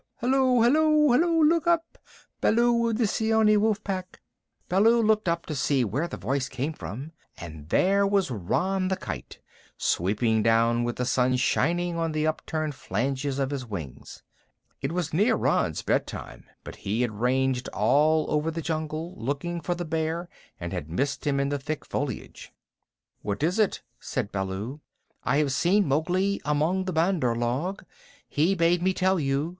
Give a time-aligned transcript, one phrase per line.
[0.19, 0.63] Hillo!
[0.63, 1.13] Illo!
[1.13, 1.99] Illo, look up,
[2.41, 4.19] Baloo of the Seeonee Wolf Pack!"
[4.67, 8.95] Baloo looked up to see where the voice came from, and there was Rann the
[8.95, 9.37] Kite,
[9.77, 14.23] sweeping down with the sun shining on the upturned flanges of his wings.
[14.81, 19.75] It was near Rann's bedtime, but he had ranged all over the jungle looking for
[19.75, 20.27] the Bear
[20.59, 22.51] and had missed him in the thick foliage.
[23.21, 24.81] "What is it?" said Baloo.
[25.23, 27.85] "I have seen Mowgli among the Bandar log.
[28.27, 29.49] He bade me tell you.